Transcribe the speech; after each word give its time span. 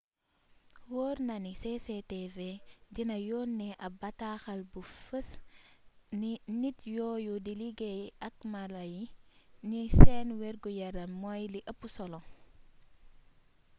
woor 0.93 1.17
na 1.27 1.35
ni 1.45 1.51
cctv 1.61 2.37
dina 2.95 3.15
yónnee 3.29 3.73
ab 3.85 3.93
bataaxal 4.01 4.59
bu 4.71 4.81
fees 5.05 5.29
nit 6.61 6.77
yooyu 6.95 7.33
di 7.45 7.53
liggéey 7.61 8.03
ak 8.27 8.35
mala 8.53 8.83
yi 8.93 9.01
ni 9.69 9.79
seen 9.99 10.27
wergu-yaram 10.39 11.11
moy 11.21 11.41
li 11.53 11.59
eup 11.71 11.81
solo 11.95 12.19